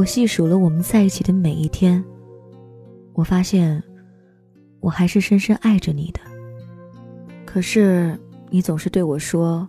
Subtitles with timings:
[0.00, 2.02] 我细数了我们在一起的每一天，
[3.12, 3.82] 我发现，
[4.80, 6.20] 我还是深深爱着你的。
[7.44, 8.18] 可是，
[8.48, 9.68] 你总是对我说：“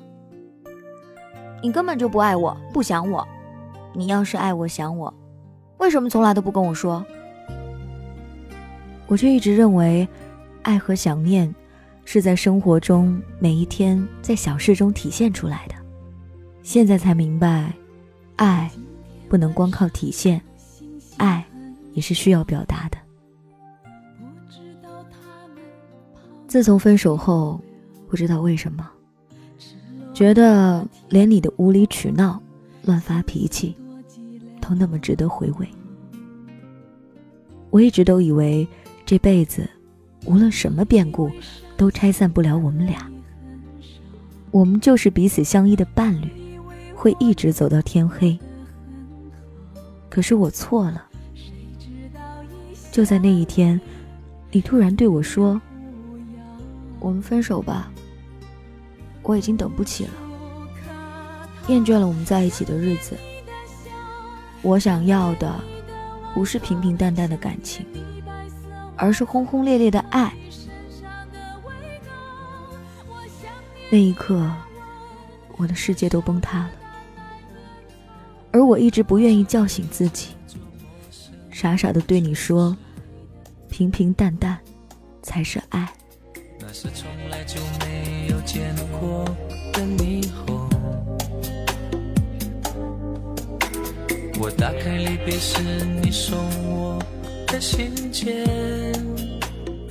[1.61, 3.27] 你根本就不爱我，不想我。
[3.93, 5.13] 你要是爱我、想我，
[5.79, 7.05] 为什么从来都不跟我说？”
[9.07, 10.07] 我却一直认为，
[10.61, 11.53] 爱和想念，
[12.05, 15.75] 是在生活中每一天在小事中体现出来的。
[16.63, 17.73] 现在才明白，
[18.37, 18.71] 爱。
[19.31, 20.41] 不能光靠体现，
[21.15, 21.45] 爱
[21.93, 22.97] 也是需要表达的。
[26.49, 27.57] 自从分手后，
[28.09, 28.91] 不知道为什么，
[30.13, 32.43] 觉得连你的无理取闹、
[32.83, 33.73] 乱发脾气，
[34.59, 35.65] 都那么值得回味。
[37.69, 38.67] 我一直都以为
[39.05, 39.65] 这辈子，
[40.25, 41.31] 无论什么变故，
[41.77, 43.09] 都拆散不了我们俩。
[44.51, 46.59] 我们就是彼此相依的伴侣，
[46.93, 48.37] 会一直走到天黑。
[50.11, 51.05] 可是我错了。
[52.91, 53.79] 就在那一天，
[54.51, 55.59] 你突然对我说
[56.99, 57.89] ：“我们分手吧，
[59.23, 60.11] 我已经等不起了，
[61.69, 63.15] 厌倦了我们在一起的日子。
[64.61, 65.57] 我想要的
[66.33, 67.85] 不是平平淡淡的感情，
[68.97, 70.33] 而是轰轰烈烈的爱。”
[73.89, 74.51] 那一刻，
[75.55, 76.71] 我的世界都崩塌了。
[78.53, 80.31] 而我一直不愿意叫醒自己，
[81.49, 82.75] 傻傻的对你说
[83.71, 84.59] ：“平平淡淡
[85.21, 85.89] 才是爱。”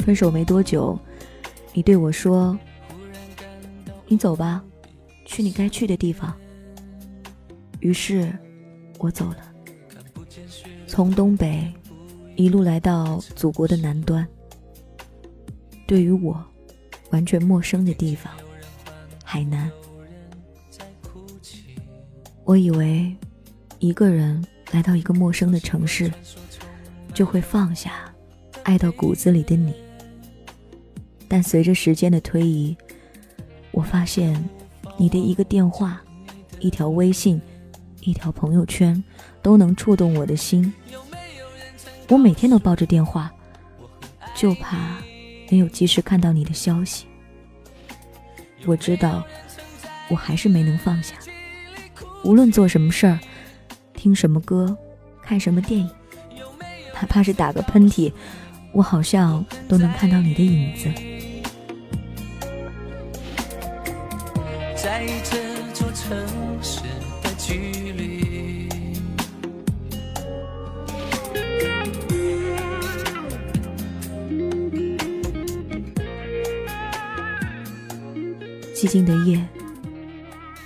[0.05, 0.99] 分手没多久，
[1.73, 2.59] 你对我说
[4.07, 4.63] ：“你走吧，
[5.25, 6.31] 去你该去的地方。”
[7.81, 8.31] 于是。
[9.03, 9.39] 我走了，
[10.87, 11.73] 从东北
[12.37, 14.29] 一路来到祖国的南端，
[15.87, 16.39] 对于我
[17.09, 18.31] 完全陌生的地方——
[19.25, 19.71] 海南。
[22.45, 23.17] 我以为
[23.79, 26.13] 一个人来到一个陌生的城市，
[27.15, 28.15] 就会放下
[28.65, 29.75] 爱到骨子里的你。
[31.27, 32.77] 但随着时间的推移，
[33.71, 34.45] 我发现
[34.99, 36.03] 你的一个电话，
[36.59, 37.41] 一条微信。
[38.03, 39.03] 一条朋友圈
[39.43, 40.73] 都能触动我的心，
[42.09, 43.31] 我每天都抱着电话，
[44.35, 44.97] 就怕
[45.51, 47.07] 没有及时看到你的消息。
[48.67, 49.23] 我知道，
[50.09, 51.15] 我还是没能放下。
[52.25, 53.19] 无论做什么事儿，
[53.95, 54.77] 听什么歌，
[55.23, 55.91] 看什么电影，
[56.95, 58.13] 哪怕是打个喷嚏，
[58.73, 60.91] 我好像都能看到你的影子。
[64.77, 65.39] 在这
[65.75, 66.19] 座城
[66.63, 66.81] 市
[67.23, 67.90] 的距离。
[78.81, 79.47] 寂静的夜，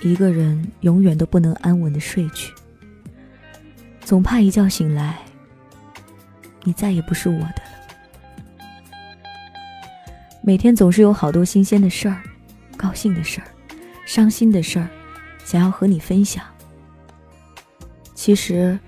[0.01, 2.53] 一个人永远都不能安稳的睡去，
[4.05, 5.19] 总怕一觉醒来，
[6.63, 9.11] 你再也不是我的了。
[10.41, 12.23] 每天总是有好多新鲜的事儿，
[12.77, 13.47] 高兴的事儿，
[14.05, 14.87] 伤心的事儿，
[15.43, 16.41] 想要和你分享。
[18.13, 18.79] 其实，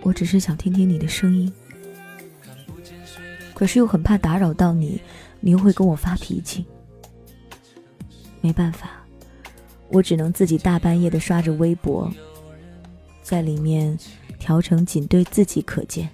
[0.00, 1.52] 我只是想听听你的声音，
[3.54, 5.00] 可是又很怕打扰到你，
[5.38, 6.66] 你又会跟我发脾气。
[8.42, 8.90] 没办法，
[9.88, 12.12] 我只能自己大半夜的刷着微博，
[13.22, 13.96] 在里面
[14.38, 16.08] 调成仅对自己可见，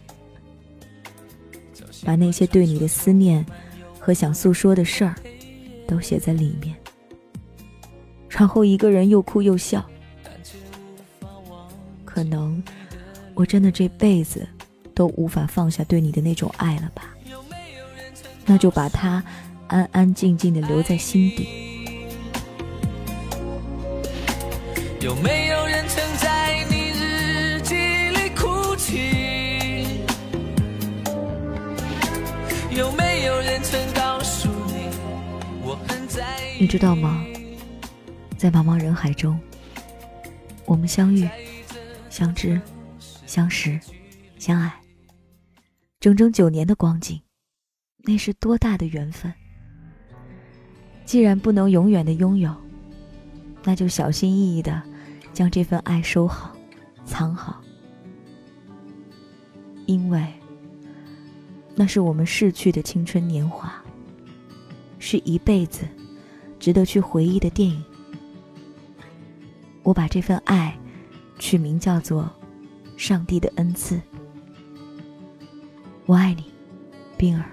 [2.05, 3.45] 把那些对你的思念
[3.99, 5.15] 和想诉说的事儿
[5.87, 6.77] 都写在里面，
[8.29, 9.85] 然后一个人又哭又笑。
[12.05, 12.63] 可能
[13.35, 14.47] 我真的这辈子
[14.95, 17.15] 都无法放下对你的那种爱了吧？
[18.45, 19.23] 那就把它
[19.69, 21.68] 安安静静的留在心底。
[25.01, 30.01] 有没有人曾在你日记里哭泣？
[32.77, 34.91] 有没有人曾告诉你
[35.63, 36.63] 我很在意？
[36.63, 37.25] 你知道吗？
[38.37, 39.39] 在茫茫人海中，
[40.65, 41.29] 我们相遇、
[42.11, 42.61] 相知、
[43.25, 43.79] 相识、
[44.37, 44.81] 相爱，
[46.01, 47.23] 整整九年的光景，
[47.99, 49.33] 那是多大的缘分！
[51.05, 52.53] 既然不能永远的拥有。
[53.65, 54.81] 那就小心翼翼的
[55.39, 56.53] 将这份爱收好、
[57.05, 57.63] 藏好，
[59.87, 60.27] 因为
[61.77, 63.73] 那是我们逝去的青春年华，
[64.99, 65.87] 是一辈子
[66.59, 67.81] 值得去回忆的电影。
[69.85, 70.77] 我把这份爱
[71.39, 72.29] 取名叫做
[72.97, 74.01] 上帝的恩赐。
[76.07, 76.47] 我爱你，
[77.17, 77.45] 冰儿。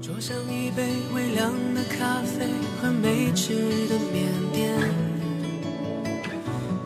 [0.00, 0.82] 桌上一杯
[1.14, 2.46] 微凉的咖啡
[2.80, 3.54] 和没吃
[3.86, 5.03] 的面点，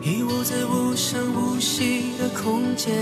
[0.01, 2.95] 一屋子无声无息的空间。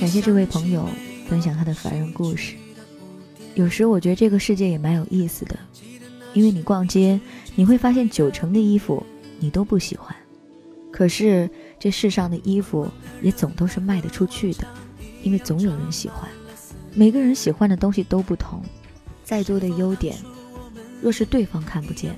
[0.00, 0.88] 感谢这位朋友
[1.28, 2.54] 分享他的凡人故事。
[3.54, 5.58] 有时我觉得这个世界也蛮有意思的，
[6.32, 7.20] 因为你逛街，
[7.54, 9.04] 你会发现九成的衣服
[9.38, 10.16] 你都不喜欢，
[10.90, 12.88] 可是这世上的衣服
[13.20, 14.66] 也总都是卖得出去的。
[15.22, 16.26] 因为总有人喜欢，
[16.94, 18.62] 每个人喜欢的东西都不同，
[19.22, 20.16] 再多的优点，
[21.00, 22.14] 若是对方看不见，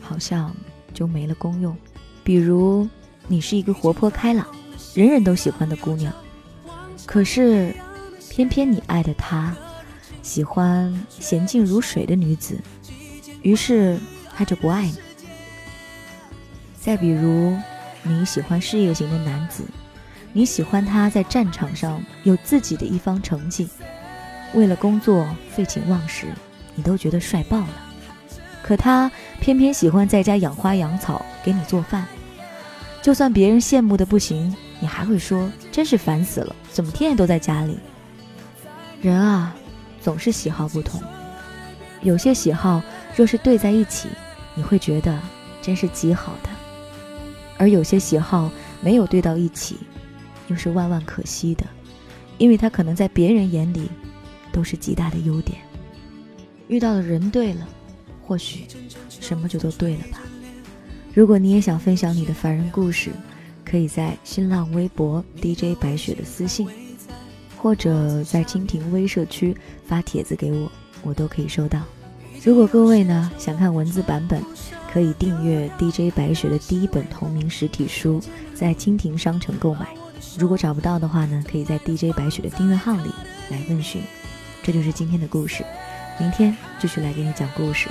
[0.00, 0.54] 好像
[0.94, 1.76] 就没了功用。
[2.24, 2.88] 比如，
[3.28, 4.46] 你是一个活泼开朗、
[4.94, 6.12] 人人都喜欢的姑娘，
[7.06, 7.74] 可是，
[8.30, 9.54] 偏偏你爱的他，
[10.22, 12.58] 喜欢娴静如水的女子，
[13.42, 13.98] 于是
[14.36, 14.96] 他就不爱你。
[16.80, 17.56] 再比如，
[18.02, 19.64] 你喜欢事业型的男子。
[20.34, 23.68] 你喜欢他在战场上有自己的一方成绩，
[24.54, 26.26] 为了工作废寝忘食，
[26.74, 27.91] 你都觉得帅爆了。
[28.62, 29.10] 可他
[29.40, 32.06] 偏偏喜欢在家养花养草，给你做饭。
[33.02, 37.78] 就算别人羡慕的不行，你还会说真是烦死了，怎么天天都在家里？
[39.00, 39.54] 人啊，
[40.00, 41.02] 总是喜好不同，
[42.02, 42.80] 有些喜好
[43.16, 44.08] 若是对在一起，
[44.54, 45.18] 你会觉得
[45.60, 46.48] 真是极好的；
[47.58, 48.50] 而有些喜好
[48.80, 49.76] 没有对到一起。
[50.48, 51.64] 又是万万可惜的，
[52.36, 53.88] 因为他可能在别人眼里
[54.50, 55.58] 都是极大的优点。
[56.68, 57.66] 遇到的人对了，
[58.26, 58.66] 或许
[59.08, 60.20] 什么就都对了吧。
[61.14, 63.10] 如果你也想分享你的凡人故事，
[63.64, 66.68] 可以在新浪微博 DJ 白雪的私信，
[67.58, 70.70] 或者在蜻蜓微社区发帖子给我，
[71.02, 71.82] 我都可以收到。
[72.44, 74.42] 如果各位呢想看文字版本，
[74.92, 78.20] 可以订阅 DJ 白雪的第一本同名实体书，
[78.54, 79.86] 在蜻蜓商城购买。
[80.38, 83.10] 如果找不到的话呢，可以在 DJ 白雪的订阅号里
[83.50, 84.02] 来问询。
[84.62, 85.64] 这就是今天的故事，
[86.18, 87.88] 明天继续来给你讲故事。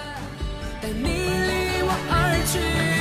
[0.81, 3.00] 你离我而去